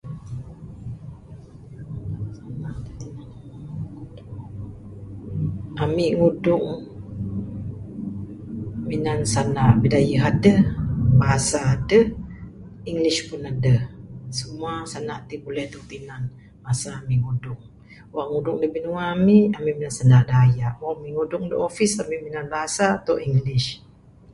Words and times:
Ami 5.83 6.05
ngudung 6.17 6.65
minan 8.87 9.21
sanda 9.33 9.65
bidayuh 9.81 10.23
adeh, 10.29 10.57
bahasa 11.19 11.59
adeh, 11.73 12.03
english 12.89 13.19
pun 13.27 13.41
adeh. 13.51 13.79
Simua 14.37 14.73
sanda 14.91 15.15
ti 15.27 15.35
buleh 15.43 15.65
dog 15.71 15.83
tinan 15.91 16.23
masa 16.65 16.89
ami 16.99 17.15
ngudung. 17.23 17.59
Wang 18.15 18.27
ngudung 18.31 18.57
binua 18.75 19.03
ami, 19.15 19.37
ami 19.57 19.69
minan 19.77 19.93
sanda 19.97 20.19
dayak. 20.31 20.73
Wang 20.83 20.93
ami 20.97 21.09
ngudung 21.15 21.43
da 21.51 21.55
office 21.67 21.95
ami 22.03 22.15
minan 22.25 22.45
bahasa 22.53 22.83
ato 22.97 23.13
english. 23.29 23.67